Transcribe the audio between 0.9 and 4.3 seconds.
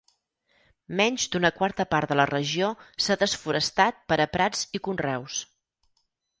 Menys d'una quarta part de la regió s'ha desforestat per